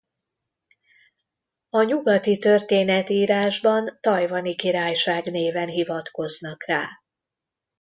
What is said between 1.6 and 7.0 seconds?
A nyugati történetírásban Tajvani Királyság néven hivatkoznak rá.